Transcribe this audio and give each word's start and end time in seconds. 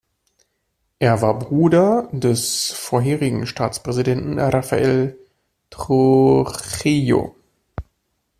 Er 0.97 1.21
war 1.21 1.37
Bruder 1.37 2.09
des 2.11 2.71
vorherigen 2.71 3.45
Staatspräsidenten 3.45 4.39
Rafael 4.39 5.15
Trujillo. 5.69 7.35